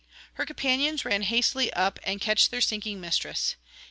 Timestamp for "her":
0.33-0.47